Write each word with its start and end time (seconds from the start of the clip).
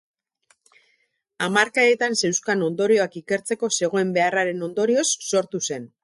Hamarkadetan 1.47 2.15
zeuzkan 2.21 2.63
ondorioak 2.67 3.17
ikertzeko 3.21 3.69
zegoen 3.81 4.15
beharraren 4.15 4.65
ondorioz 4.69 5.05
sortu 5.33 5.63
zen. 5.69 5.87